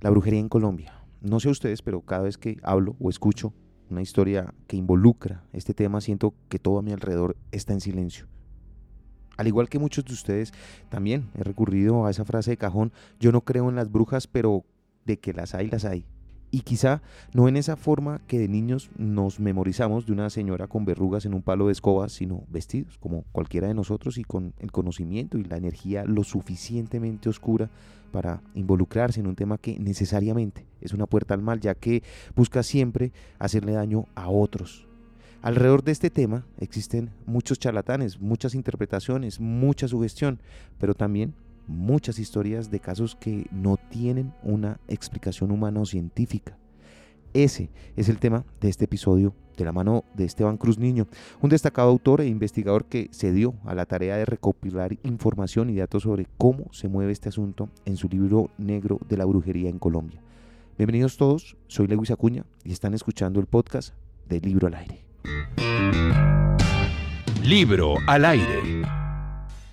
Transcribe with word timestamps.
La 0.00 0.08
brujería 0.10 0.40
en 0.40 0.48
Colombia. 0.48 0.94
No 1.20 1.40
sé 1.40 1.50
ustedes, 1.50 1.82
pero 1.82 2.00
cada 2.00 2.22
vez 2.22 2.38
que 2.38 2.56
hablo 2.62 2.96
o 2.98 3.10
escucho 3.10 3.52
una 3.90 4.00
historia 4.00 4.54
que 4.66 4.76
involucra 4.76 5.44
este 5.52 5.74
tema, 5.74 6.00
siento 6.00 6.34
que 6.48 6.58
todo 6.58 6.78
a 6.78 6.82
mi 6.82 6.92
alrededor 6.92 7.36
está 7.52 7.74
en 7.74 7.80
silencio. 7.80 8.26
Al 9.36 9.46
igual 9.46 9.68
que 9.68 9.78
muchos 9.78 10.04
de 10.04 10.12
ustedes, 10.14 10.52
también 10.88 11.28
he 11.38 11.42
recurrido 11.42 12.06
a 12.06 12.10
esa 12.10 12.24
frase 12.24 12.52
de 12.52 12.56
cajón, 12.56 12.92
yo 13.18 13.30
no 13.32 13.42
creo 13.42 13.68
en 13.68 13.76
las 13.76 13.90
brujas, 13.90 14.26
pero 14.26 14.64
de 15.04 15.18
que 15.18 15.34
las 15.34 15.54
hay, 15.54 15.68
las 15.68 15.84
hay. 15.84 16.06
Y 16.50 16.62
quizá 16.62 17.00
no 17.32 17.46
en 17.48 17.56
esa 17.56 17.76
forma 17.76 18.20
que 18.26 18.38
de 18.38 18.48
niños 18.48 18.90
nos 18.96 19.38
memorizamos 19.38 20.06
de 20.06 20.12
una 20.12 20.30
señora 20.30 20.66
con 20.66 20.84
verrugas 20.84 21.24
en 21.24 21.34
un 21.34 21.42
palo 21.42 21.66
de 21.66 21.72
escoba, 21.72 22.08
sino 22.08 22.42
vestidos 22.48 22.98
como 22.98 23.24
cualquiera 23.30 23.68
de 23.68 23.74
nosotros 23.74 24.18
y 24.18 24.24
con 24.24 24.52
el 24.58 24.72
conocimiento 24.72 25.38
y 25.38 25.44
la 25.44 25.56
energía 25.56 26.04
lo 26.04 26.24
suficientemente 26.24 27.28
oscura 27.28 27.70
para 28.10 28.42
involucrarse 28.54 29.20
en 29.20 29.28
un 29.28 29.36
tema 29.36 29.58
que 29.58 29.78
necesariamente 29.78 30.66
es 30.80 30.92
una 30.92 31.06
puerta 31.06 31.34
al 31.34 31.42
mal, 31.42 31.60
ya 31.60 31.76
que 31.76 32.02
busca 32.34 32.64
siempre 32.64 33.12
hacerle 33.38 33.72
daño 33.72 34.06
a 34.16 34.28
otros. 34.28 34.88
Alrededor 35.42 35.84
de 35.84 35.92
este 35.92 36.10
tema 36.10 36.44
existen 36.58 37.10
muchos 37.24 37.58
charlatanes, 37.58 38.20
muchas 38.20 38.54
interpretaciones, 38.54 39.40
mucha 39.40 39.88
sugestión, 39.88 40.40
pero 40.78 40.94
también 40.94 41.34
muchas 41.70 42.18
historias 42.18 42.70
de 42.70 42.80
casos 42.80 43.16
que 43.16 43.46
no 43.50 43.76
tienen 43.76 44.34
una 44.42 44.80
explicación 44.88 45.50
humana 45.50 45.80
o 45.80 45.86
científica. 45.86 46.58
Ese 47.32 47.70
es 47.96 48.08
el 48.08 48.18
tema 48.18 48.44
de 48.60 48.68
este 48.68 48.86
episodio 48.86 49.34
de 49.56 49.64
la 49.64 49.72
mano 49.72 50.04
de 50.14 50.24
Esteban 50.24 50.56
Cruz 50.56 50.78
Niño, 50.78 51.06
un 51.40 51.50
destacado 51.50 51.88
autor 51.90 52.22
e 52.22 52.26
investigador 52.26 52.86
que 52.86 53.08
se 53.12 53.30
dio 53.30 53.54
a 53.64 53.74
la 53.74 53.86
tarea 53.86 54.16
de 54.16 54.24
recopilar 54.24 54.98
información 55.04 55.70
y 55.70 55.76
datos 55.76 56.02
sobre 56.02 56.26
cómo 56.38 56.72
se 56.72 56.88
mueve 56.88 57.12
este 57.12 57.28
asunto 57.28 57.68
en 57.84 57.96
su 57.96 58.08
libro 58.08 58.50
negro 58.58 58.98
de 59.08 59.16
la 59.16 59.24
brujería 59.24 59.68
en 59.68 59.78
Colombia. 59.78 60.20
Bienvenidos 60.76 61.16
todos, 61.16 61.56
soy 61.68 61.86
Lewis 61.86 62.10
Acuña 62.10 62.44
y 62.64 62.72
están 62.72 62.94
escuchando 62.94 63.38
el 63.38 63.46
podcast 63.46 63.94
de 64.28 64.40
Libro 64.40 64.66
al 64.66 64.74
Aire. 64.74 65.04
Libro 67.44 67.94
al 68.06 68.24
Aire. 68.24 68.79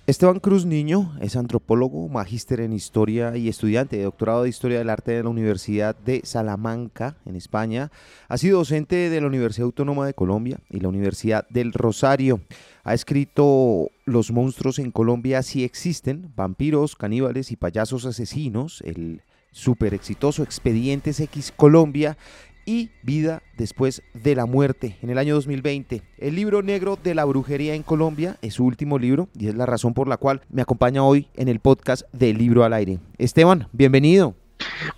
Esteban 0.08 0.40
Cruz 0.40 0.64
Niño 0.64 1.12
es 1.20 1.36
antropólogo, 1.36 2.08
magíster 2.08 2.60
en 2.60 2.72
historia 2.72 3.36
y 3.36 3.50
estudiante 3.50 3.98
de 3.98 4.04
doctorado 4.04 4.44
de 4.44 4.48
historia 4.48 4.78
del 4.78 4.88
arte 4.88 5.12
de 5.12 5.22
la 5.22 5.28
Universidad 5.28 5.94
de 5.96 6.22
Salamanca, 6.24 7.18
en 7.26 7.36
España. 7.36 7.92
Ha 8.26 8.38
sido 8.38 8.56
docente 8.56 9.10
de 9.10 9.20
la 9.20 9.26
Universidad 9.26 9.66
Autónoma 9.66 10.06
de 10.06 10.14
Colombia 10.14 10.60
y 10.70 10.80
la 10.80 10.88
Universidad 10.88 11.46
del 11.50 11.74
Rosario. 11.74 12.40
Ha 12.84 12.94
escrito 12.94 13.90
Los 14.06 14.32
monstruos 14.32 14.78
en 14.78 14.92
Colombia 14.92 15.42
sí 15.42 15.62
existen, 15.62 16.32
vampiros, 16.34 16.96
caníbales 16.96 17.52
y 17.52 17.56
payasos 17.56 18.06
asesinos, 18.06 18.80
el 18.86 19.20
súper 19.50 19.92
exitoso 19.92 20.42
Expedientes 20.42 21.20
X 21.20 21.52
Colombia 21.54 22.16
y 22.68 22.90
Vida 23.02 23.42
después 23.56 24.02
de 24.12 24.34
la 24.34 24.44
muerte 24.44 24.98
en 25.00 25.08
el 25.08 25.16
año 25.16 25.34
2020. 25.36 26.02
El 26.18 26.34
libro 26.34 26.60
negro 26.60 26.98
de 27.02 27.14
la 27.14 27.24
brujería 27.24 27.74
en 27.74 27.82
Colombia 27.82 28.36
es 28.42 28.54
su 28.54 28.66
último 28.66 28.98
libro 28.98 29.30
y 29.34 29.48
es 29.48 29.54
la 29.54 29.64
razón 29.64 29.94
por 29.94 30.06
la 30.06 30.18
cual 30.18 30.42
me 30.50 30.60
acompaña 30.60 31.02
hoy 31.02 31.28
en 31.34 31.48
el 31.48 31.60
podcast 31.60 32.02
de 32.12 32.34
Libro 32.34 32.64
al 32.64 32.74
Aire. 32.74 32.98
Esteban, 33.16 33.68
bienvenido. 33.72 34.34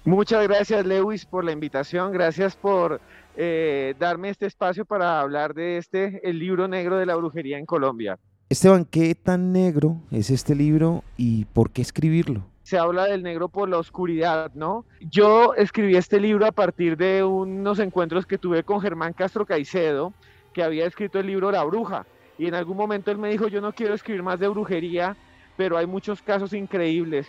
Muchas 0.04 0.48
gracias 0.48 0.84
Lewis 0.84 1.24
por 1.24 1.44
la 1.44 1.52
invitación, 1.52 2.10
gracias 2.10 2.56
por 2.56 3.00
eh, 3.36 3.94
darme 4.00 4.30
este 4.30 4.46
espacio 4.46 4.84
para 4.84 5.20
hablar 5.20 5.54
de 5.54 5.76
este, 5.76 6.28
el 6.28 6.40
libro 6.40 6.66
negro 6.66 6.98
de 6.98 7.06
la 7.06 7.14
brujería 7.14 7.56
en 7.56 7.66
Colombia. 7.66 8.18
Esteban, 8.48 8.84
¿qué 8.84 9.14
tan 9.14 9.52
negro 9.52 10.02
es 10.10 10.30
este 10.30 10.56
libro 10.56 11.04
y 11.16 11.44
por 11.44 11.70
qué 11.70 11.82
escribirlo? 11.82 12.49
Se 12.70 12.78
habla 12.78 13.06
del 13.06 13.24
negro 13.24 13.48
por 13.48 13.68
la 13.68 13.78
oscuridad, 13.78 14.52
¿no? 14.54 14.84
Yo 15.00 15.54
escribí 15.54 15.96
este 15.96 16.20
libro 16.20 16.46
a 16.46 16.52
partir 16.52 16.96
de 16.96 17.24
unos 17.24 17.80
encuentros 17.80 18.26
que 18.26 18.38
tuve 18.38 18.62
con 18.62 18.80
Germán 18.80 19.12
Castro 19.12 19.44
Caicedo, 19.44 20.12
que 20.52 20.62
había 20.62 20.86
escrito 20.86 21.18
el 21.18 21.26
libro 21.26 21.50
La 21.50 21.64
Bruja. 21.64 22.06
Y 22.38 22.46
en 22.46 22.54
algún 22.54 22.76
momento 22.76 23.10
él 23.10 23.18
me 23.18 23.28
dijo, 23.28 23.48
yo 23.48 23.60
no 23.60 23.72
quiero 23.72 23.94
escribir 23.94 24.22
más 24.22 24.38
de 24.38 24.46
brujería, 24.46 25.16
pero 25.56 25.76
hay 25.76 25.86
muchos 25.86 26.22
casos 26.22 26.52
increíbles. 26.52 27.26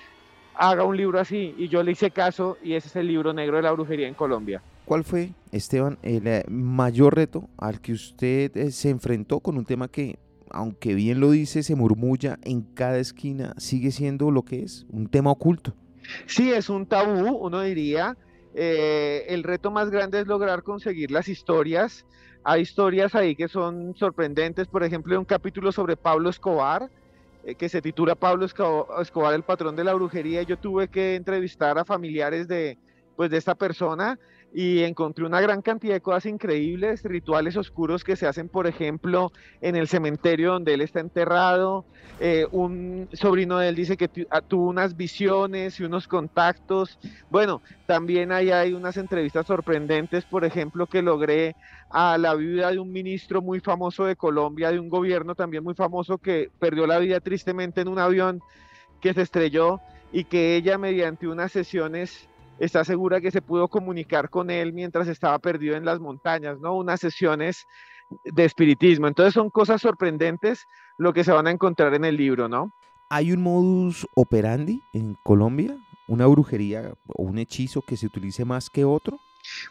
Haga 0.54 0.84
un 0.84 0.96
libro 0.96 1.20
así. 1.20 1.56
Y 1.58 1.70
yo 1.70 1.82
le 1.82 1.94
hice 1.94 2.12
caso 2.12 2.60
y 2.62 2.76
ese 2.76 2.90
es 2.90 2.96
el 2.96 3.08
libro 3.08 3.34
negro 3.34 3.58
de 3.58 3.64
la 3.64 3.72
brujería 3.72 4.08
en 4.08 4.14
Colombia. 4.14 4.62
¿Cuál 4.86 5.04
fue, 5.04 5.32
Esteban, 5.52 5.98
el 6.04 6.28
eh, 6.28 6.44
mayor 6.50 7.16
reto 7.16 7.50
al 7.58 7.82
que 7.82 7.94
usted 7.94 8.56
eh, 8.56 8.70
se 8.70 8.92
enfrentó 8.92 9.40
con 9.40 9.58
un 9.58 9.66
tema 9.66 9.88
que 9.88 10.20
aunque 10.54 10.94
bien 10.94 11.20
lo 11.20 11.32
dice, 11.32 11.64
se 11.64 11.76
murmulla 11.76 12.38
en 12.44 12.62
cada 12.62 12.98
esquina, 12.98 13.54
sigue 13.58 13.92
siendo 13.92 14.32
lo 14.32 14.44
que 14.44 14.64
es, 14.64 14.86
un 14.90 15.08
tema 15.08 15.32
oculto. 15.32 15.74
Sí, 16.26 16.52
es 16.52 16.70
un 16.70 16.86
tabú, 16.86 17.38
uno 17.38 17.62
diría. 17.62 18.18
Eh, 18.54 19.26
el 19.30 19.44
reto 19.44 19.72
más 19.72 19.90
grande 19.90 20.20
es 20.20 20.28
lograr 20.28 20.64
conseguir 20.64 21.12
las 21.12 21.28
historias. 21.28 22.06
Hay 22.44 22.62
historias 22.62 23.16
ahí 23.16 23.36
que 23.36 23.48
son 23.48 23.96
sorprendentes, 23.96 24.68
por 24.68 24.84
ejemplo, 24.84 25.18
un 25.18 25.26
capítulo 25.26 25.72
sobre 25.72 25.96
Pablo 25.96 26.30
Escobar, 26.30 26.90
eh, 27.44 27.56
que 27.56 27.70
se 27.70 27.82
titula 27.82 28.16
Pablo 28.16 28.46
Escobar, 28.46 29.34
el 29.34 29.44
patrón 29.44 29.76
de 29.76 29.84
la 29.84 29.94
brujería. 29.94 30.42
Yo 30.44 30.58
tuve 30.58 30.88
que 30.88 31.16
entrevistar 31.16 31.78
a 31.78 31.86
familiares 31.86 32.48
de, 32.48 32.78
pues, 33.16 33.30
de 33.30 33.38
esta 33.38 33.56
persona 33.56 34.20
y 34.54 34.84
encontré 34.84 35.26
una 35.26 35.40
gran 35.40 35.62
cantidad 35.62 35.94
de 35.94 36.02
cosas 36.02 36.26
increíbles, 36.26 37.04
rituales 37.04 37.56
oscuros 37.56 38.04
que 38.04 38.16
se 38.16 38.28
hacen, 38.28 38.50
por 38.50 38.68
ejemplo, 38.68 39.32
en 39.62 39.76
el 39.76 39.88
cementerio 39.88 40.54
donde 40.54 40.74
él 40.74 40.82
está 40.82 41.00
enterrado. 41.00 41.86
Eh, 42.20 42.46
un 42.52 43.08
sobrino 43.14 43.60
de 43.60 43.70
él 43.70 43.76
dice 43.76 43.96
que 43.96 44.10
ah, 44.30 44.42
tuvo 44.42 44.68
unas 44.68 44.98
visiones 44.98 45.80
y 45.80 45.84
unos 45.84 46.08
contactos. 46.08 47.00
Bueno, 47.30 47.62
también 47.86 48.32
ahí 48.32 48.52
hay 48.52 48.74
unas 48.74 48.98
entrevistas 48.98 49.48
sorprendentes, 49.48 50.26
por 50.26 50.44
ejemplo, 50.44 50.86
que 50.86 51.02
logré 51.02 51.56
a 51.90 52.18
la 52.18 52.36
vida 52.36 52.72
de 52.72 52.80
un 52.80 52.92
ministro 52.92 53.42
muy 53.42 53.62
famoso 53.62 54.06
de 54.06 54.18
Colombia, 54.18 54.72
de 54.72 54.80
un 54.80 54.90
gobierno 54.90 55.34
también 55.34 55.64
muy 55.64 55.76
famoso 55.76 56.18
que 56.18 56.50
perdió 56.60 56.88
la 56.88 57.00
vida 57.00 57.22
tristemente 57.22 57.82
en 57.82 57.88
un 57.88 58.00
avión 58.00 58.42
que 59.00 59.14
se 59.14 59.22
estrelló 59.22 59.80
y 60.12 60.26
que 60.26 60.56
ella 60.58 60.78
mediante 60.78 61.28
unas 61.28 61.52
sesiones 61.54 62.28
está 62.66 62.86
segura 62.86 63.20
que 63.20 63.32
se 63.32 63.42
pudo 63.42 63.68
comunicar 63.68 64.30
con 64.30 64.52
él 64.52 64.72
mientras 64.72 65.08
estaba 65.08 65.40
perdido 65.40 65.76
en 65.76 65.84
las 65.84 66.00
montañas, 66.00 66.60
¿no? 66.60 66.76
Unas 66.76 67.00
sesiones 67.00 67.66
de 68.24 68.46
espiritismo. 68.46 69.08
Entonces 69.08 69.34
son 69.34 69.50
cosas 69.50 69.82
sorprendentes 69.82 70.68
lo 70.98 71.12
que 71.12 71.24
se 71.24 71.32
van 71.32 71.48
a 71.48 71.52
encontrar 71.52 71.94
en 71.96 72.06
el 72.06 72.18
libro, 72.18 72.48
¿no? 72.48 72.72
¿Hay 73.10 73.32
un 73.32 73.42
modus 73.42 74.08
operandi 74.14 74.84
en 74.94 75.18
Colombia? 75.24 75.76
¿Una 76.08 76.28
brujería 76.28 76.94
o 77.08 77.24
un 77.24 77.40
hechizo 77.40 77.82
que 77.82 77.98
se 77.98 78.06
utilice 78.06 78.46
más 78.46 78.70
que 78.70 78.86
otro? 78.86 79.20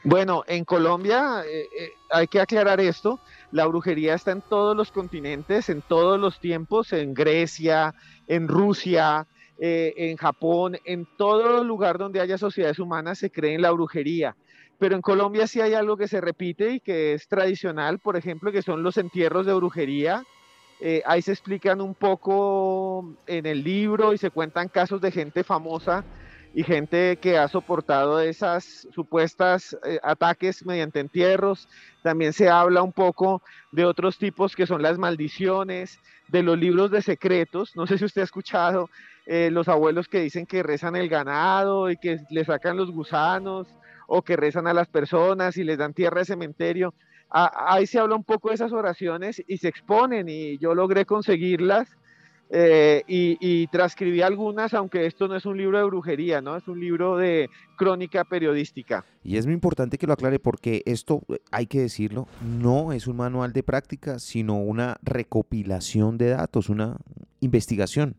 Bueno, 0.02 0.42
en 0.48 0.64
Colombia 0.64 1.44
eh, 1.46 1.68
eh, 1.78 1.92
hay 2.10 2.26
que 2.26 2.40
aclarar 2.40 2.80
esto. 2.80 3.20
La 3.52 3.66
brujería 3.66 4.14
está 4.14 4.32
en 4.32 4.42
todos 4.42 4.76
los 4.76 4.90
continentes, 4.90 5.68
en 5.68 5.80
todos 5.80 6.18
los 6.18 6.40
tiempos, 6.40 6.92
en 6.92 7.14
Grecia, 7.14 7.94
en 8.26 8.48
Rusia, 8.48 9.28
eh, 9.62 9.92
en 9.94 10.16
Japón, 10.16 10.78
en 10.84 11.06
todo 11.18 11.62
lugar 11.62 11.98
donde 11.98 12.18
haya 12.18 12.38
sociedades 12.38 12.78
humanas 12.78 13.18
se 13.18 13.30
cree 13.30 13.54
en 13.54 13.60
la 13.60 13.70
brujería. 13.70 14.34
Pero 14.78 14.96
en 14.96 15.02
Colombia 15.02 15.46
sí 15.46 15.60
hay 15.60 15.74
algo 15.74 15.98
que 15.98 16.08
se 16.08 16.22
repite 16.22 16.70
y 16.70 16.80
que 16.80 17.12
es 17.12 17.28
tradicional, 17.28 17.98
por 17.98 18.16
ejemplo, 18.16 18.50
que 18.50 18.62
son 18.62 18.82
los 18.82 18.96
entierros 18.96 19.44
de 19.44 19.52
brujería. 19.52 20.24
Eh, 20.80 21.02
ahí 21.04 21.20
se 21.20 21.32
explican 21.32 21.82
un 21.82 21.94
poco 21.94 23.14
en 23.26 23.44
el 23.44 23.62
libro 23.62 24.14
y 24.14 24.18
se 24.18 24.30
cuentan 24.30 24.68
casos 24.68 25.02
de 25.02 25.10
gente 25.10 25.44
famosa 25.44 26.02
y 26.54 26.64
gente 26.64 27.18
que 27.20 27.36
ha 27.36 27.46
soportado 27.46 28.18
esas 28.20 28.88
supuestas 28.94 29.76
eh, 29.84 30.00
ataques 30.02 30.64
mediante 30.64 31.00
entierros. 31.00 31.68
También 32.02 32.32
se 32.32 32.48
habla 32.48 32.82
un 32.82 32.92
poco 32.92 33.42
de 33.72 33.84
otros 33.84 34.16
tipos 34.16 34.56
que 34.56 34.66
son 34.66 34.80
las 34.80 34.96
maldiciones, 34.96 35.98
de 36.28 36.42
los 36.42 36.58
libros 36.58 36.90
de 36.90 37.02
secretos. 37.02 37.76
No 37.76 37.86
sé 37.86 37.98
si 37.98 38.04
usted 38.04 38.22
ha 38.22 38.24
escuchado 38.24 38.88
eh, 39.26 39.50
los 39.50 39.68
abuelos 39.68 40.08
que 40.08 40.20
dicen 40.20 40.46
que 40.46 40.62
rezan 40.62 40.96
el 40.96 41.08
ganado 41.08 41.90
y 41.90 41.96
que 41.96 42.20
le 42.30 42.44
sacan 42.44 42.76
los 42.76 42.90
gusanos 42.90 43.68
o 44.06 44.22
que 44.22 44.36
rezan 44.36 44.66
a 44.66 44.74
las 44.74 44.88
personas 44.88 45.56
y 45.56 45.64
les 45.64 45.78
dan 45.78 45.94
tierra 45.94 46.20
de 46.20 46.24
cementerio. 46.24 46.94
ahí 47.30 47.86
se 47.86 47.98
habla 47.98 48.16
un 48.16 48.24
poco 48.24 48.48
de 48.48 48.56
esas 48.56 48.72
oraciones 48.72 49.42
y 49.46 49.58
se 49.58 49.68
exponen 49.68 50.28
y 50.28 50.58
yo 50.58 50.74
logré 50.74 51.04
conseguirlas 51.04 51.96
eh, 52.52 53.04
y, 53.06 53.68
transcribí 53.68 54.22
algunas, 54.22 54.74
aunque 54.74 55.06
esto 55.06 55.28
no 55.28 55.36
es 55.36 55.46
un 55.46 55.56
libro 55.56 55.78
de 55.78 55.84
brujería, 55.84 56.40
¿no? 56.40 56.56
Es 56.56 56.66
un 56.66 56.80
libro 56.80 57.16
de 57.16 57.48
crónica 57.76 58.24
periodística. 58.24 59.04
Y 59.22 59.36
es 59.36 59.46
muy 59.46 59.54
importante 59.54 59.98
que 59.98 60.06
lo 60.08 60.14
aclare 60.14 60.40
porque 60.40 60.82
esto, 60.84 61.22
hay 61.52 61.66
que 61.66 61.80
decirlo, 61.80 62.26
no 62.42 62.92
es 62.92 63.06
un 63.06 63.18
manual 63.18 63.52
de 63.52 63.62
práctica, 63.62 64.18
sino 64.18 64.56
una 64.56 64.96
recopilación 65.02 66.18
de 66.18 66.30
datos, 66.30 66.68
una 66.68 66.96
investigación. 67.38 68.16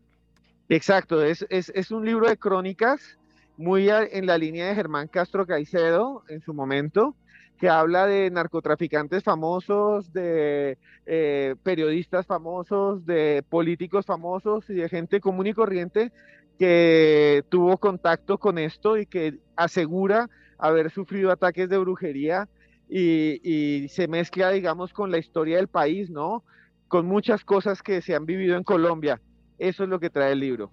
Exacto, 0.68 1.22
es, 1.22 1.44
es, 1.48 1.90
un 1.90 2.04
libro 2.04 2.28
de 2.28 2.36
crónicas 2.36 3.18
muy 3.56 3.88
en 3.90 4.26
la 4.26 4.38
línea 4.38 4.68
de 4.68 4.74
Germán 4.74 5.08
Castro 5.08 5.46
Caicedo 5.46 6.22
en 6.28 6.40
su 6.40 6.54
momento, 6.54 7.14
que 7.58 7.68
habla 7.68 8.06
de 8.06 8.30
narcotraficantes 8.30 9.22
famosos, 9.22 10.12
de 10.12 10.78
eh, 11.06 11.54
periodistas 11.62 12.26
famosos, 12.26 13.04
de 13.06 13.44
políticos 13.48 14.06
famosos 14.06 14.68
y 14.70 14.74
de 14.74 14.88
gente 14.88 15.20
común 15.20 15.46
y 15.46 15.52
corriente 15.52 16.10
que 16.58 17.44
tuvo 17.48 17.76
contacto 17.78 18.38
con 18.38 18.58
esto 18.58 18.96
y 18.96 19.06
que 19.06 19.38
asegura 19.56 20.28
haber 20.58 20.90
sufrido 20.90 21.30
ataques 21.30 21.68
de 21.68 21.78
brujería 21.78 22.48
y, 22.88 23.88
se 23.88 24.06
mezcla, 24.06 24.50
digamos, 24.50 24.92
con 24.92 25.10
la 25.10 25.18
historia 25.18 25.56
del 25.56 25.68
país, 25.68 26.10
¿no? 26.10 26.44
Con 26.88 27.06
muchas 27.06 27.44
cosas 27.44 27.82
que 27.82 28.02
se 28.02 28.14
han 28.14 28.26
vivido 28.26 28.56
en 28.56 28.64
Colombia. 28.64 29.20
Eso 29.62 29.84
es 29.84 29.88
lo 29.88 30.00
que 30.00 30.10
trae 30.10 30.32
el 30.32 30.40
libro. 30.40 30.72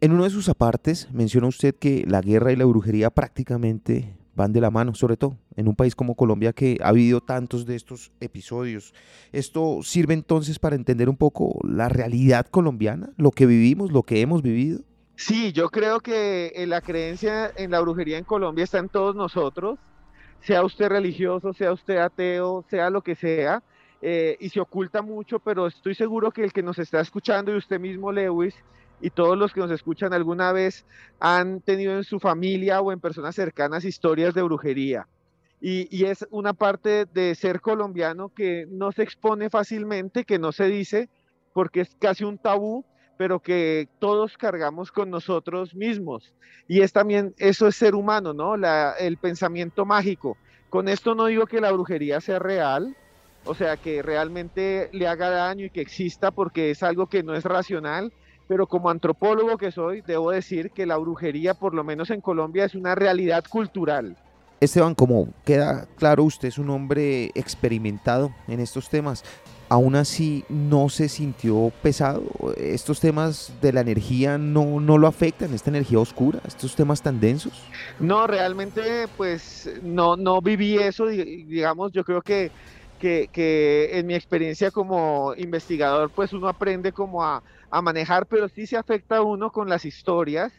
En 0.00 0.12
uno 0.12 0.22
de 0.22 0.30
sus 0.30 0.48
apartes 0.48 1.08
menciona 1.12 1.48
usted 1.48 1.74
que 1.74 2.04
la 2.06 2.20
guerra 2.20 2.52
y 2.52 2.56
la 2.56 2.64
brujería 2.64 3.10
prácticamente 3.10 4.16
van 4.36 4.52
de 4.52 4.60
la 4.60 4.70
mano, 4.70 4.94
sobre 4.94 5.16
todo 5.16 5.36
en 5.56 5.66
un 5.66 5.74
país 5.74 5.96
como 5.96 6.14
Colombia 6.14 6.52
que 6.52 6.78
ha 6.80 6.92
vivido 6.92 7.20
tantos 7.20 7.66
de 7.66 7.74
estos 7.74 8.12
episodios. 8.20 8.94
¿Esto 9.32 9.80
sirve 9.82 10.14
entonces 10.14 10.60
para 10.60 10.76
entender 10.76 11.08
un 11.08 11.16
poco 11.16 11.58
la 11.64 11.88
realidad 11.88 12.46
colombiana, 12.46 13.10
lo 13.16 13.32
que 13.32 13.46
vivimos, 13.46 13.90
lo 13.90 14.04
que 14.04 14.20
hemos 14.20 14.42
vivido? 14.42 14.82
Sí, 15.16 15.52
yo 15.52 15.68
creo 15.68 15.98
que 15.98 16.52
eh, 16.54 16.68
la 16.68 16.82
creencia 16.82 17.50
en 17.56 17.72
la 17.72 17.80
brujería 17.80 18.16
en 18.16 18.24
Colombia 18.24 18.62
está 18.62 18.78
en 18.78 18.90
todos 18.90 19.16
nosotros, 19.16 19.80
sea 20.40 20.64
usted 20.64 20.88
religioso, 20.88 21.52
sea 21.52 21.72
usted 21.72 21.96
ateo, 21.96 22.64
sea 22.70 22.90
lo 22.90 23.02
que 23.02 23.16
sea, 23.16 23.64
eh, 24.02 24.36
y 24.40 24.48
se 24.48 24.60
oculta 24.60 25.02
mucho, 25.02 25.38
pero 25.38 25.66
estoy 25.66 25.94
seguro 25.94 26.30
que 26.30 26.44
el 26.44 26.52
que 26.52 26.62
nos 26.62 26.78
está 26.78 27.00
escuchando 27.00 27.52
y 27.52 27.56
usted 27.56 27.78
mismo, 27.78 28.12
Lewis, 28.12 28.54
y 29.00 29.10
todos 29.10 29.36
los 29.36 29.52
que 29.52 29.60
nos 29.60 29.70
escuchan 29.70 30.12
alguna 30.12 30.52
vez 30.52 30.84
han 31.18 31.60
tenido 31.60 31.94
en 31.94 32.04
su 32.04 32.20
familia 32.20 32.80
o 32.80 32.92
en 32.92 33.00
personas 33.00 33.34
cercanas 33.34 33.84
historias 33.84 34.34
de 34.34 34.42
brujería. 34.42 35.06
Y, 35.60 35.94
y, 35.94 36.06
es 36.06 36.26
una 36.30 36.54
parte 36.54 37.04
de 37.04 37.34
ser 37.34 37.60
colombiano 37.60 38.30
que 38.30 38.66
no 38.70 38.92
se 38.92 39.02
expone 39.02 39.50
fácilmente, 39.50 40.24
que 40.24 40.38
no 40.38 40.52
se 40.52 40.64
dice, 40.64 41.10
porque 41.52 41.82
es 41.82 41.94
casi 42.00 42.24
un 42.24 42.38
tabú, 42.38 42.84
pero 43.18 43.40
que 43.40 43.86
todos 43.98 44.38
cargamos 44.38 44.90
con 44.90 45.10
nosotros 45.10 45.74
mismos. 45.74 46.32
Y 46.66 46.80
es 46.80 46.94
también, 46.94 47.34
eso 47.36 47.68
es 47.68 47.76
ser 47.76 47.94
humano, 47.94 48.32
¿no? 48.32 48.54
El 48.98 49.18
pensamiento 49.18 49.84
mágico. 49.84 50.38
Con 50.70 50.88
esto 50.88 51.14
no 51.14 51.26
digo 51.26 51.44
que 51.44 51.60
la 51.60 51.72
brujería 51.72 52.22
sea 52.22 52.38
real, 52.38 52.96
o 53.44 53.54
sea, 53.54 53.76
que 53.76 54.02
realmente 54.02 54.90
le 54.92 55.06
haga 55.06 55.30
daño 55.30 55.66
y 55.66 55.70
que 55.70 55.80
exista 55.80 56.30
porque 56.30 56.70
es 56.70 56.82
algo 56.82 57.06
que 57.06 57.22
no 57.22 57.34
es 57.34 57.44
racional, 57.44 58.12
pero 58.48 58.66
como 58.66 58.90
antropólogo 58.90 59.56
que 59.56 59.70
soy, 59.70 60.02
debo 60.02 60.30
decir 60.30 60.70
que 60.70 60.86
la 60.86 60.96
brujería, 60.96 61.54
por 61.54 61.74
lo 61.74 61.84
menos 61.84 62.10
en 62.10 62.20
Colombia, 62.20 62.64
es 62.64 62.74
una 62.74 62.94
realidad 62.94 63.44
cultural. 63.48 64.16
Esteban, 64.60 64.94
como 64.94 65.28
queda 65.44 65.86
claro, 65.96 66.24
usted 66.24 66.48
es 66.48 66.58
un 66.58 66.68
hombre 66.68 67.30
experimentado 67.34 68.34
en 68.46 68.60
estos 68.60 68.90
temas 68.90 69.24
aún 69.70 69.94
así 69.94 70.44
no 70.48 70.88
se 70.88 71.08
sintió 71.08 71.72
pesado. 71.80 72.24
Estos 72.56 73.00
temas 73.00 73.52
de 73.62 73.72
la 73.72 73.80
energía 73.80 74.36
no, 74.36 74.80
no 74.80 74.98
lo 74.98 75.06
afectan, 75.06 75.54
esta 75.54 75.70
energía 75.70 76.00
oscura, 76.00 76.40
estos 76.46 76.74
temas 76.74 77.00
tan 77.00 77.20
densos. 77.20 77.52
No, 78.00 78.26
realmente 78.26 79.06
pues 79.16 79.70
no, 79.82 80.16
no 80.16 80.42
viví 80.42 80.76
eso, 80.76 81.06
digamos, 81.06 81.92
yo 81.92 82.04
creo 82.04 82.20
que, 82.20 82.50
que, 83.00 83.98
en 83.98 84.06
mi 84.06 84.14
experiencia 84.14 84.70
como 84.70 85.34
investigador 85.36 86.10
pues 86.10 86.32
uno 86.32 86.48
aprende 86.48 86.92
como 86.92 87.24
a, 87.24 87.42
manejar, 87.82 88.26
pero 88.26 88.48
sí 88.48 88.66
se 88.66 88.76
afecta 88.76 89.18
a 89.18 89.22
uno 89.22 89.50
con 89.50 89.68
las 89.68 89.84
historias. 89.84 90.52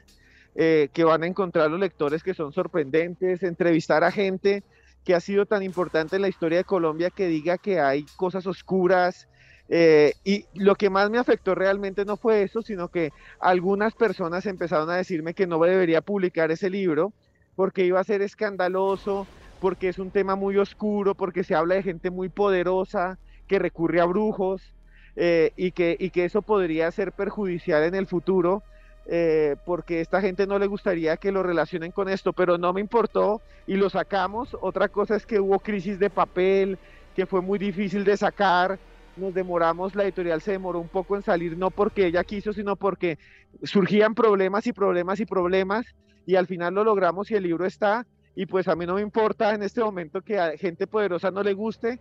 Eh, 0.54 0.90
que 0.92 1.06
van 1.06 1.24
a 1.24 1.28
encontrar 1.28 1.72
los 1.72 1.80
lectores 1.80 2.24
que 2.24 2.34
son 2.34 2.52
sorprendentes, 2.52 3.42
entrevistar 3.42 4.04
a 4.04 4.12
gente 4.12 4.66
que 5.06 5.16
ha 5.16 5.22
sido 5.22 5.46
tan 5.46 5.64
importante 5.64 6.18
en 6.18 6.24
la 6.24 6.28
historia 6.28 6.58
de 6.58 6.66
Colombia 6.66 7.10
que 7.10 7.28
diga 7.28 7.58
que 7.58 7.80
hay 7.80 8.06
cosas 8.18 8.46
oscuras. 8.46 9.30
Eh, 9.70 10.12
y 10.26 10.44
lo 10.54 10.76
que 10.76 10.90
más 10.90 11.10
me 11.10 11.20
afectó 11.20 11.56
realmente 11.56 12.04
no 12.04 12.18
fue 12.18 12.44
eso, 12.44 12.62
sino 12.62 12.90
que 12.90 13.12
algunas 13.40 13.94
personas 13.94 14.46
empezaron 14.46 14.90
a 14.90 14.98
decirme 14.98 15.34
que 15.34 15.48
no 15.48 15.58
debería 15.58 16.02
publicar 16.02 16.52
ese 16.52 16.70
libro 16.70 17.14
porque 17.56 17.86
iba 17.86 18.02
a 18.02 18.04
ser 18.04 18.22
escandaloso, 18.22 19.28
porque 19.62 19.88
es 19.90 20.00
un 20.00 20.10
tema 20.10 20.36
muy 20.36 20.58
oscuro, 20.58 21.14
porque 21.14 21.44
se 21.44 21.54
habla 21.54 21.76
de 21.76 21.84
gente 21.84 22.10
muy 22.10 22.30
poderosa 22.30 23.20
que 23.48 23.60
recurre 23.60 24.02
a 24.02 24.06
brujos 24.06 24.74
eh, 25.16 25.54
y, 25.56 25.72
que, 25.72 25.98
eso 26.16 26.42
podría 26.42 26.90
ser 26.92 27.12
perjudicial 27.12 27.84
en 27.84 27.96
el 27.96 28.08
futuro. 28.08 28.64
Eh, 29.08 29.56
porque 29.66 30.00
esta 30.00 30.22
gente 30.22 30.46
no 30.46 30.60
le 30.60 30.68
gustaría 30.68 31.18
que 31.18 31.32
lo 31.32 31.42
relacionen 31.42 31.92
con 31.92 32.08
esto, 32.08 32.34
pero 32.34 32.58
no 32.58 32.72
me 32.72 32.82
importó 32.82 33.42
y 33.68 33.76
lo 33.76 33.90
sacamos. 33.90 34.58
Otra 34.62 34.90
cosa 34.90 35.16
es 35.16 35.26
que 35.26 35.40
hubo 35.40 35.60
crisis 35.60 36.00
de 36.00 36.10
papel, 36.10 36.78
que 37.16 37.26
fue 37.26 37.42
muy 37.42 37.60
difícil 37.60 38.04
de 38.04 38.18
sacar. 38.18 38.80
Nos 39.16 39.34
demoramos, 39.34 39.96
la 39.96 40.04
editorial 40.04 40.42
se 40.42 40.54
demoró 40.54 40.80
un 40.80 40.88
poco 40.88 41.16
en 41.16 41.24
salir, 41.24 41.58
no 41.58 41.70
porque 41.70 42.08
ella 42.08 42.24
quiso, 42.24 42.54
sino 42.54 42.76
porque 42.76 43.20
surgían 43.64 44.16
problemas 44.16 44.66
y 44.66 44.74
problemas 44.74 45.20
y 45.20 45.26
problemas 45.26 45.86
y 46.26 46.36
al 46.36 46.48
final 46.48 46.74
lo 46.76 46.84
logramos 46.84 47.30
y 47.30 47.36
el 47.36 47.44
libro 47.44 47.66
está. 47.66 48.08
Y 48.36 48.46
pues 48.46 48.68
a 48.68 48.76
mí 48.76 48.86
no 48.86 48.96
me 48.96 49.02
importa 49.02 49.54
en 49.54 49.64
este 49.64 49.82
momento 49.82 50.22
que 50.22 50.40
a 50.40 50.58
gente 50.58 50.88
poderosa 50.88 51.32
no 51.32 51.44
le 51.44 51.54
guste 51.54 52.00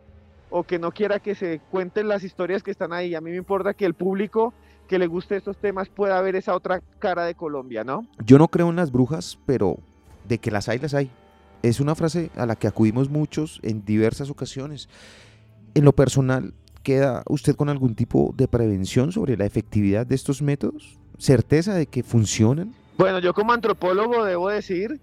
o 0.48 0.64
que 0.64 0.78
no 0.78 0.92
quiera 0.92 1.18
que 1.20 1.34
se 1.34 1.60
cuenten 1.70 2.08
las 2.08 2.24
historias 2.24 2.62
que 2.62 2.70
están 2.70 2.92
ahí. 2.92 3.14
A 3.14 3.20
mí 3.20 3.30
me 3.30 3.36
importa 3.36 3.74
que 3.74 3.84
el 3.84 3.94
público 3.94 4.52
que 4.88 4.98
le 4.98 5.06
guste 5.06 5.36
estos 5.36 5.56
temas 5.56 5.88
pueda 5.88 6.20
ver 6.20 6.36
esa 6.36 6.54
otra 6.54 6.82
cara 6.98 7.24
de 7.24 7.34
Colombia, 7.34 7.84
¿no? 7.84 8.06
Yo 8.24 8.38
no 8.38 8.48
creo 8.48 8.70
en 8.70 8.76
las 8.76 8.90
brujas, 8.90 9.38
pero 9.46 9.78
de 10.26 10.38
que 10.38 10.50
las 10.50 10.68
hay, 10.68 10.78
las 10.78 10.94
hay. 10.94 11.10
Es 11.62 11.78
una 11.78 11.94
frase 11.94 12.30
a 12.36 12.46
la 12.46 12.56
que 12.56 12.66
acudimos 12.66 13.08
muchos 13.08 13.60
en 13.62 13.84
diversas 13.84 14.30
ocasiones. 14.30 14.88
En 15.74 15.84
lo 15.84 15.92
personal, 15.92 16.54
¿queda 16.82 17.22
usted 17.28 17.54
con 17.54 17.68
algún 17.68 17.94
tipo 17.94 18.34
de 18.36 18.48
prevención 18.48 19.12
sobre 19.12 19.36
la 19.36 19.46
efectividad 19.46 20.06
de 20.06 20.14
estos 20.14 20.42
métodos? 20.42 20.98
¿Certeza 21.18 21.74
de 21.74 21.86
que 21.86 22.02
funcionan? 22.02 22.74
Bueno, 22.98 23.18
yo 23.18 23.34
como 23.34 23.52
antropólogo 23.52 24.24
debo 24.24 24.48
decir 24.48 25.00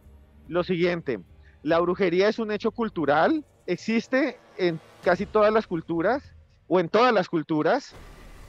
lo 0.47 0.63
siguiente. 0.63 1.19
La 1.63 1.79
brujería 1.79 2.29
es 2.29 2.39
un 2.39 2.51
hecho 2.51 2.71
cultural, 2.71 3.43
existe 3.65 4.37
en 4.57 4.79
casi 5.03 5.25
todas 5.25 5.53
las 5.53 5.67
culturas 5.67 6.23
o 6.67 6.79
en 6.79 6.89
todas 6.89 7.13
las 7.13 7.27
culturas 7.29 7.93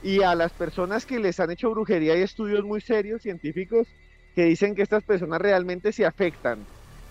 y 0.03 0.23
a 0.23 0.35
las 0.35 0.51
personas 0.53 1.05
que 1.05 1.19
les 1.19 1.39
han 1.39 1.51
hecho 1.51 1.69
brujería 1.71 2.13
hay 2.13 2.21
estudios 2.21 2.63
muy 2.63 2.81
serios, 2.81 3.21
científicos, 3.21 3.87
que 4.35 4.43
dicen 4.43 4.75
que 4.75 4.81
estas 4.81 5.03
personas 5.03 5.41
realmente 5.41 5.91
se 5.91 6.05
afectan. 6.05 6.59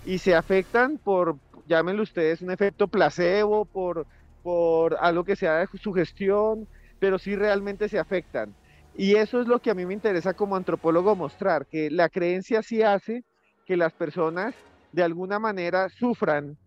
Y 0.06 0.18
se 0.18 0.34
afectan 0.34 0.98
por, 0.98 1.36
llámenlo 1.66 2.02
ustedes, 2.02 2.40
un 2.40 2.50
efecto 2.50 2.88
placebo, 2.88 3.66
por, 3.66 4.06
por 4.42 4.96
algo 5.00 5.24
que 5.24 5.36
sea 5.36 5.58
de 5.58 5.66
sugestión, 5.82 6.66
pero 6.98 7.18
sí 7.18 7.36
realmente 7.36 7.88
se 7.88 7.98
afectan. 7.98 8.54
Y 8.96 9.16
eso 9.16 9.40
es 9.40 9.46
lo 9.46 9.60
que 9.60 9.70
a 9.70 9.74
mí 9.74 9.84
me 9.84 9.94
interesa 9.94 10.32
como 10.32 10.56
antropólogo 10.56 11.14
mostrar, 11.14 11.66
que 11.66 11.90
la 11.90 12.08
creencia 12.08 12.62
sí 12.62 12.82
hace 12.82 13.22
que 13.66 13.76
las 13.76 13.92
personas 13.92 14.54
de 14.92 15.02
alguna 15.02 15.38
manera 15.38 15.88
sufran 15.88 16.58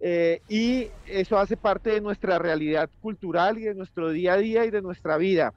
eh, 0.00 0.40
y 0.48 0.88
eso 1.06 1.38
hace 1.38 1.56
parte 1.56 1.90
de 1.90 2.00
nuestra 2.00 2.38
realidad 2.38 2.90
cultural 3.00 3.58
y 3.58 3.62
de 3.62 3.74
nuestro 3.74 4.10
día 4.10 4.34
a 4.34 4.36
día 4.38 4.64
y 4.64 4.70
de 4.70 4.82
nuestra 4.82 5.16
vida. 5.16 5.52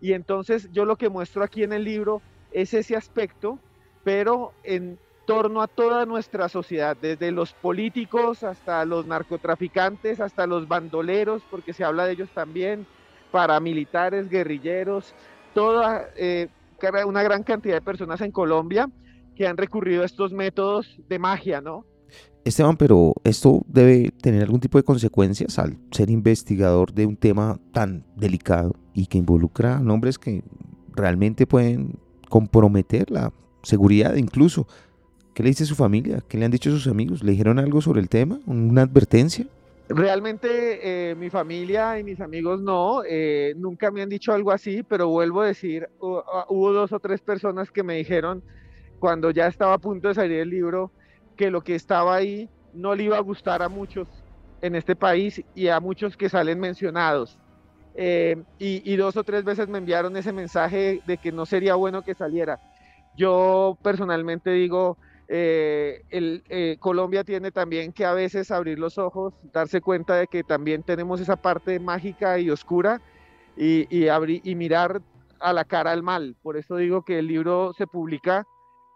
Y 0.00 0.12
entonces 0.12 0.68
yo 0.72 0.84
lo 0.84 0.96
que 0.96 1.10
muestro 1.10 1.42
aquí 1.42 1.62
en 1.62 1.72
el 1.72 1.84
libro 1.84 2.22
es 2.50 2.74
ese 2.74 2.96
aspecto, 2.96 3.60
pero 4.02 4.52
en 4.62 4.98
torno 5.26 5.60
a 5.60 5.68
toda 5.68 6.06
nuestra 6.06 6.48
sociedad, 6.48 6.96
desde 6.96 7.32
los 7.32 7.52
políticos 7.54 8.42
hasta 8.44 8.84
los 8.84 9.06
narcotraficantes, 9.06 10.20
hasta 10.20 10.46
los 10.46 10.68
bandoleros, 10.68 11.44
porque 11.50 11.72
se 11.74 11.84
habla 11.84 12.06
de 12.06 12.12
ellos 12.12 12.32
también, 12.32 12.86
paramilitares, 13.30 14.28
guerrilleros, 14.28 15.16
toda 15.52 16.08
eh, 16.16 16.48
una 17.06 17.22
gran 17.22 17.42
cantidad 17.42 17.74
de 17.74 17.82
personas 17.82 18.20
en 18.20 18.30
Colombia 18.30 18.88
que 19.36 19.46
han 19.46 19.56
recurrido 19.56 20.02
a 20.02 20.06
estos 20.06 20.32
métodos 20.32 20.98
de 21.08 21.18
magia, 21.18 21.60
¿no? 21.60 21.84
Esteban, 22.44 22.76
pero 22.76 23.14
esto 23.24 23.62
debe 23.66 24.10
tener 24.22 24.42
algún 24.42 24.60
tipo 24.60 24.78
de 24.78 24.84
consecuencias 24.84 25.58
al 25.58 25.76
ser 25.90 26.10
investigador 26.10 26.92
de 26.92 27.04
un 27.04 27.16
tema 27.16 27.58
tan 27.72 28.04
delicado 28.16 28.74
y 28.94 29.06
que 29.06 29.18
involucra 29.18 29.80
nombres 29.80 30.18
que 30.18 30.42
realmente 30.94 31.46
pueden 31.46 31.98
comprometer 32.28 33.10
la 33.10 33.32
seguridad 33.62 34.14
incluso. 34.14 34.66
¿Qué 35.34 35.42
le 35.42 35.50
dice 35.50 35.66
su 35.66 35.74
familia? 35.74 36.22
¿Qué 36.28 36.38
le 36.38 36.44
han 36.44 36.50
dicho 36.50 36.70
sus 36.70 36.86
amigos? 36.86 37.22
¿Le 37.22 37.32
dijeron 37.32 37.58
algo 37.58 37.80
sobre 37.80 38.00
el 38.00 38.08
tema? 38.08 38.40
¿Una 38.46 38.82
advertencia? 38.82 39.46
Realmente 39.88 41.10
eh, 41.10 41.14
mi 41.14 41.30
familia 41.30 41.98
y 41.98 42.04
mis 42.04 42.20
amigos 42.20 42.60
no, 42.60 43.02
eh, 43.08 43.54
nunca 43.56 43.90
me 43.90 44.02
han 44.02 44.08
dicho 44.08 44.32
algo 44.32 44.50
así, 44.50 44.82
pero 44.82 45.08
vuelvo 45.08 45.42
a 45.42 45.46
decir, 45.46 45.88
hubo 46.00 46.72
dos 46.72 46.92
o 46.92 47.00
tres 47.00 47.20
personas 47.20 47.70
que 47.70 47.82
me 47.82 47.96
dijeron 47.96 48.42
cuando 48.98 49.30
ya 49.30 49.46
estaba 49.46 49.74
a 49.74 49.78
punto 49.78 50.08
de 50.08 50.14
salir 50.14 50.40
el 50.40 50.50
libro, 50.50 50.90
que 51.36 51.50
lo 51.50 51.62
que 51.62 51.74
estaba 51.74 52.16
ahí 52.16 52.48
no 52.72 52.94
le 52.94 53.04
iba 53.04 53.16
a 53.16 53.20
gustar 53.20 53.62
a 53.62 53.68
muchos 53.68 54.08
en 54.60 54.74
este 54.74 54.96
país 54.96 55.42
y 55.54 55.68
a 55.68 55.80
muchos 55.80 56.16
que 56.16 56.28
salen 56.28 56.60
mencionados. 56.60 57.38
Eh, 57.94 58.42
y, 58.58 58.96
dos 58.96 59.16
o 59.16 59.24
tres 59.24 59.42
veces 59.42 59.68
me 59.68 59.78
enviaron 59.78 60.16
ese 60.16 60.32
mensaje 60.32 61.00
de 61.06 61.16
que 61.16 61.32
no 61.32 61.46
sería 61.46 61.74
bueno 61.76 62.02
que 62.02 62.14
saliera. 62.14 62.60
Yo 63.16 63.78
personalmente 63.82 64.50
digo, 64.50 64.98
eh, 65.28 66.02
el, 66.10 66.44
eh, 66.50 66.76
Colombia 66.78 67.24
tiene 67.24 67.50
también 67.50 67.92
que 67.92 68.04
a 68.04 68.12
veces 68.12 68.50
abrir 68.50 68.78
los 68.78 68.98
ojos, 68.98 69.32
darse 69.52 69.80
cuenta 69.80 70.16
de 70.16 70.26
que 70.26 70.44
también 70.44 70.82
tenemos 70.82 71.20
esa 71.20 71.36
parte 71.36 71.80
mágica 71.80 72.38
y 72.38 72.50
oscura 72.50 73.00
y, 73.56 73.86
y, 73.96 74.08
abrir, 74.08 74.42
y 74.44 74.54
mirar 74.54 75.00
a 75.40 75.54
la 75.54 75.64
cara 75.64 75.92
al 75.92 76.02
mal. 76.02 76.36
Por 76.42 76.58
eso 76.58 76.76
digo 76.76 77.02
que 77.02 77.18
el 77.18 77.28
libro 77.28 77.72
se 77.78 77.86
publica 77.86 78.46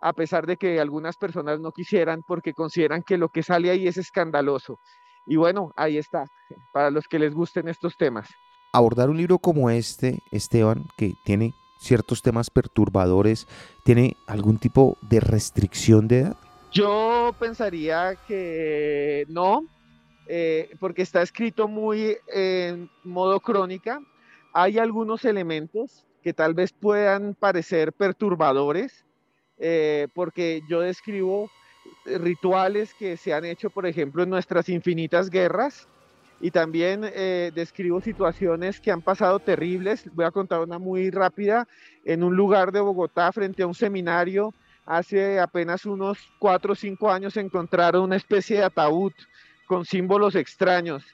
a 0.00 0.12
pesar 0.12 0.47
de 0.47 0.57
que 0.57 0.80
algunas 0.80 1.16
personas 1.16 1.61
no 1.61 1.73
quisieran 1.73 2.23
porque 2.26 2.54
consideran 2.54 3.02
que 3.02 3.19
lo 3.19 3.28
que 3.28 3.42
sale 3.42 3.71
ahí 3.71 3.87
es 3.87 3.97
escandaloso. 3.97 4.78
Y 5.26 5.37
bueno, 5.37 5.73
ahí 5.76 5.99
está, 5.99 6.25
para 6.73 6.90
los 6.90 7.07
que 7.07 7.19
les 7.19 7.35
gusten 7.35 7.69
estos 7.69 7.97
temas. 7.97 8.28
Abordar 8.73 9.11
un 9.11 9.16
libro 9.16 9.38
como 9.38 9.69
este, 9.71 10.19
Esteban, 10.30 10.87
que 10.97 11.14
tiene 11.25 11.54
ciertos 11.78 12.23
temas 12.23 12.50
perturbadores, 12.50 13.47
¿tiene 13.85 14.16
algún 14.26 14.59
tipo 14.59 14.97
de 15.02 15.21
restricción 15.21 16.09
de 16.09 16.21
edad? 16.21 16.37
Yo 16.73 17.35
pensaría 17.38 18.16
que 18.28 19.25
no, 19.28 19.64
eh, 20.28 20.71
porque 20.78 21.02
está 21.02 21.23
escrito 21.23 21.66
muy 21.66 22.16
en 22.33 22.88
modo 23.02 23.40
crónica. 23.40 24.00
Hay 24.52 24.78
algunos 24.78 25.25
elementos 25.25 26.07
que 26.23 26.33
tal 26.33 26.54
vez 26.54 26.73
puedan 26.73 27.35
parecer 27.35 27.92
perturbadores, 27.92 29.04
eh, 29.61 30.09
porque 30.14 30.62
yo 30.69 30.81
describo 30.81 31.50
rituales 32.05 32.95
que 32.95 33.17
se 33.17 33.33
han 33.33 33.45
hecho, 33.45 33.71
por 33.71 33.87
ejemplo, 33.87 34.23
en 34.23 34.31
nuestras 34.31 34.69
infinitas 34.69 35.31
guerras, 35.31 35.87
y 36.40 36.50
también 36.50 37.02
eh, 37.05 37.52
describo 37.55 38.00
situaciones 38.00 38.81
que 38.81 38.90
han 38.90 39.02
pasado 39.02 39.38
terribles. 39.38 40.09
Voy 40.14 40.25
a 40.25 40.31
contar 40.31 40.61
una 40.61 40.79
muy 40.79 41.11
rápida. 41.11 41.69
En 42.05 42.25
un 42.25 42.35
lugar 42.35 42.73
de 42.73 42.81
Bogotá, 42.81 43.31
frente 43.31 43.62
a 43.62 43.67
un 43.67 43.75
seminario, 43.75 44.55
hace 44.87 45.38
apenas 45.38 45.85
unos 45.85 46.19
cuatro 46.38 46.73
o 46.73 46.76
cinco 46.76 47.11
años 47.11 47.37
encontraron 47.37 48.05
una 48.05 48.17
especie 48.17 48.57
de 48.57 48.64
ataúd 48.64 49.12
con 49.67 49.85
símbolos 49.85 50.35
extraños. 50.35 51.05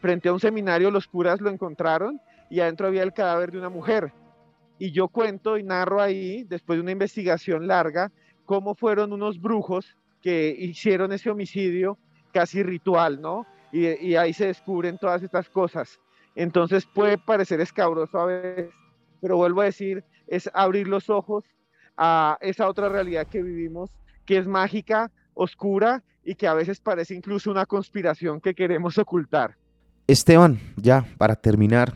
Frente 0.00 0.28
a 0.28 0.32
un 0.32 0.40
seminario 0.40 0.90
los 0.90 1.06
curas 1.06 1.40
lo 1.40 1.50
encontraron 1.50 2.20
y 2.50 2.60
adentro 2.60 2.88
había 2.88 3.04
el 3.04 3.14
cadáver 3.14 3.52
de 3.52 3.58
una 3.58 3.70
mujer. 3.70 4.12
Y 4.84 4.92
yo 4.92 5.08
cuento 5.08 5.56
y 5.56 5.62
narro 5.62 6.02
ahí, 6.02 6.44
después 6.44 6.76
de 6.76 6.82
una 6.82 6.92
investigación 6.92 7.66
larga, 7.66 8.12
cómo 8.44 8.74
fueron 8.74 9.14
unos 9.14 9.40
brujos 9.40 9.96
que 10.20 10.54
hicieron 10.58 11.10
ese 11.12 11.30
homicidio 11.30 11.96
casi 12.34 12.62
ritual, 12.62 13.18
¿no? 13.18 13.46
Y, 13.72 14.14
ahí 14.16 14.34
se 14.34 14.48
descubren 14.48 14.98
todas 14.98 15.22
estas 15.22 15.48
cosas. 15.48 15.98
Entonces 16.34 16.84
puede 16.84 17.16
parecer 17.16 17.62
escabroso 17.62 18.18
a 18.18 18.26
veces, 18.26 18.74
pero 19.22 19.38
vuelvo 19.38 19.62
a 19.62 19.64
decir, 19.64 20.04
es 20.26 20.50
abrir 20.52 20.86
los 20.86 21.08
ojos 21.08 21.44
a 21.96 22.36
esa 22.42 22.68
otra 22.68 22.90
realidad 22.90 23.26
que 23.26 23.42
vivimos, 23.42 23.88
que 24.26 24.36
es 24.36 24.46
mágica, 24.46 25.10
oscura 25.32 26.02
y 26.22 26.34
que 26.34 26.46
a 26.46 26.52
veces 26.52 26.78
parece 26.78 27.14
incluso 27.14 27.50
una 27.50 27.64
conspiración 27.64 28.38
que 28.38 28.54
queremos 28.54 28.98
ocultar. 28.98 29.56
Esteban, 30.06 30.60
ya 30.76 31.06
para 31.16 31.36
terminar, 31.36 31.94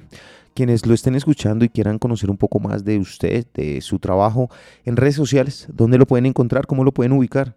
quienes 0.59 0.85
lo 0.85 0.93
estén 0.93 1.15
escuchando 1.15 1.65
y 1.65 1.69
quieran 1.69 2.01
conocer 2.01 2.31
un 2.31 2.37
poco 2.37 2.59
más 2.59 2.85
de 2.85 2.99
usted, 2.99 3.47
de 3.55 3.81
su 3.81 4.01
trabajo 4.01 4.51
en 4.85 4.97
redes 4.97 5.15
sociales, 5.15 5.69
¿dónde 5.73 5.99
lo 5.99 6.05
pueden 6.05 6.27
encontrar? 6.27 6.67
¿Cómo 6.67 6.83
lo 6.83 6.91
pueden 6.91 7.13
ubicar? 7.13 7.55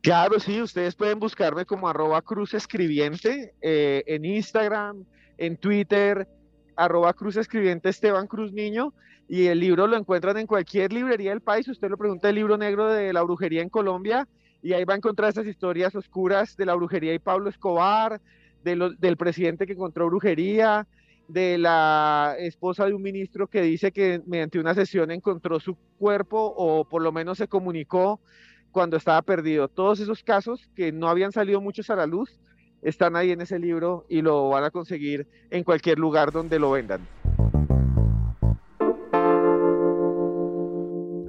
Claro, 0.00 0.40
sí, 0.40 0.62
ustedes 0.62 0.94
pueden 0.94 1.20
buscarme 1.20 1.66
como 1.66 1.90
arroba 1.90 2.22
cruz 2.22 2.54
escribiente 2.54 3.52
eh, 3.60 4.02
en 4.06 4.24
Instagram, 4.24 5.04
en 5.36 5.58
Twitter, 5.58 6.26
arroba 6.74 7.12
cruz 7.12 7.36
escribiente 7.36 7.90
Esteban 7.90 8.26
Cruz 8.26 8.50
Niño, 8.50 8.94
y 9.28 9.48
el 9.48 9.60
libro 9.60 9.86
lo 9.86 9.98
encuentran 9.98 10.38
en 10.38 10.46
cualquier 10.46 10.94
librería 10.94 11.32
del 11.32 11.42
país. 11.42 11.68
Usted 11.68 11.90
lo 11.90 11.98
pregunta 11.98 12.30
el 12.30 12.36
libro 12.36 12.56
negro 12.56 12.90
de 12.90 13.12
la 13.12 13.20
brujería 13.20 13.60
en 13.60 13.68
Colombia, 13.68 14.26
y 14.62 14.72
ahí 14.72 14.84
va 14.86 14.94
a 14.94 14.96
encontrar 14.96 15.28
estas 15.28 15.46
historias 15.46 15.94
oscuras 15.94 16.56
de 16.56 16.64
la 16.64 16.72
brujería 16.72 17.12
y 17.12 17.18
Pablo 17.18 17.50
Escobar, 17.50 18.22
del 18.64 19.16
presidente 19.18 19.66
que 19.66 19.74
encontró 19.74 20.06
brujería, 20.06 20.86
de 21.32 21.58
la 21.58 22.36
esposa 22.38 22.86
de 22.86 22.94
un 22.94 23.02
ministro 23.02 23.46
que 23.46 23.62
dice 23.62 23.92
que 23.92 24.22
mediante 24.26 24.58
una 24.58 24.74
sesión 24.74 25.10
encontró 25.10 25.60
su 25.60 25.76
cuerpo 25.98 26.52
o 26.56 26.84
por 26.84 27.02
lo 27.02 27.12
menos 27.12 27.38
se 27.38 27.48
comunicó 27.48 28.20
cuando 28.70 28.96
estaba 28.96 29.22
perdido. 29.22 29.68
Todos 29.68 30.00
esos 30.00 30.22
casos 30.22 30.68
que 30.74 30.92
no 30.92 31.08
habían 31.08 31.32
salido 31.32 31.60
muchos 31.60 31.90
a 31.90 31.96
la 31.96 32.06
luz 32.06 32.40
están 32.82 33.16
ahí 33.16 33.30
en 33.30 33.40
ese 33.40 33.58
libro 33.58 34.06
y 34.08 34.22
lo 34.22 34.48
van 34.48 34.64
a 34.64 34.70
conseguir 34.70 35.26
en 35.50 35.64
cualquier 35.64 35.98
lugar 35.98 36.32
donde 36.32 36.58
lo 36.58 36.70
vendan. 36.70 37.06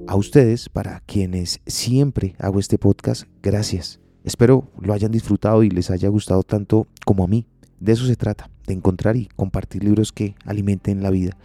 A 0.08 0.16
ustedes, 0.16 0.68
para 0.68 1.00
quienes 1.06 1.62
siempre 1.66 2.36
hago 2.38 2.60
este 2.60 2.78
podcast, 2.78 3.24
gracias. 3.42 4.02
Espero 4.24 4.68
lo 4.80 4.94
hayan 4.94 5.12
disfrutado 5.12 5.64
y 5.64 5.70
les 5.70 5.90
haya 5.90 6.10
gustado 6.10 6.44
tanto 6.44 6.86
como 7.06 7.24
a 7.24 7.28
mí. 7.28 7.48
De 7.80 7.94
eso 7.94 8.06
se 8.06 8.16
trata, 8.16 8.51
de 8.68 8.74
encontrar 8.74 9.16
y 9.16 9.28
compartir 9.36 9.84
libros 9.84 10.12
que 10.12 10.36
alimenten 10.46 11.04
la 11.04 11.10
vida. 11.10 11.38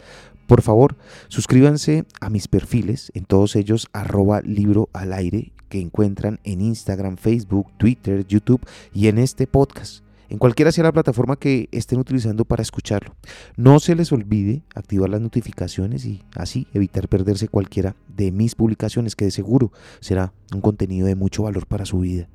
Por 0.46 0.62
favor, 0.62 0.96
suscríbanse 1.28 2.04
a 2.20 2.30
mis 2.30 2.46
perfiles, 2.46 3.10
en 3.14 3.24
todos 3.24 3.56
ellos 3.56 3.88
arroba 3.92 4.42
libro 4.42 4.88
al 4.92 5.12
aire, 5.12 5.52
que 5.68 5.80
encuentran 5.80 6.38
en 6.44 6.60
Instagram, 6.60 7.16
Facebook, 7.16 7.72
Twitter, 7.76 8.24
YouTube 8.26 8.64
y 8.94 9.08
en 9.08 9.18
este 9.18 9.48
podcast, 9.48 10.04
en 10.28 10.38
cualquiera 10.38 10.72
sea 10.72 10.84
la 10.84 10.92
plataforma 10.92 11.36
que 11.36 11.68
estén 11.72 11.98
utilizando 11.98 12.44
para 12.44 12.62
escucharlo. 12.62 13.14
No 13.56 13.78
se 13.78 13.94
les 13.94 14.12
olvide 14.12 14.62
activar 14.74 15.08
las 15.08 15.20
notificaciones 15.20 16.04
y 16.04 16.22
así 16.34 16.66
evitar 16.72 17.08
perderse 17.08 17.48
cualquiera 17.48 17.96
de 18.08 18.32
mis 18.32 18.54
publicaciones, 18.54 19.14
que 19.14 19.26
de 19.26 19.30
seguro 19.30 19.72
será 20.00 20.32
un 20.52 20.60
contenido 20.60 21.06
de 21.06 21.14
mucho 21.14 21.44
valor 21.44 21.66
para 21.66 21.86
su 21.86 22.00
vida. 22.00 22.28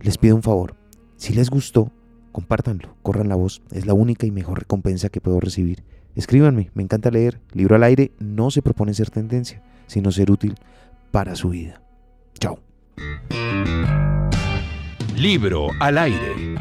Les 0.00 0.18
pido 0.18 0.36
un 0.36 0.42
favor, 0.42 0.76
si 1.16 1.34
les 1.34 1.50
gustó, 1.50 1.92
compártanlo, 2.32 2.96
corran 3.02 3.28
la 3.28 3.36
voz, 3.36 3.62
es 3.70 3.86
la 3.86 3.94
única 3.94 4.26
y 4.26 4.30
mejor 4.30 4.60
recompensa 4.60 5.08
que 5.08 5.20
puedo 5.20 5.40
recibir. 5.40 5.82
Escríbanme, 6.16 6.70
me 6.74 6.82
encanta 6.82 7.10
leer. 7.10 7.40
Libro 7.52 7.76
al 7.76 7.84
aire 7.84 8.12
no 8.18 8.50
se 8.50 8.62
propone 8.62 8.94
ser 8.94 9.10
tendencia, 9.10 9.62
sino 9.86 10.10
ser 10.10 10.30
útil 10.30 10.56
para 11.10 11.34
su 11.36 11.50
vida. 11.50 11.82
Chao. 12.38 12.58
Libro 15.16 15.68
al 15.80 15.98
aire. 15.98 16.59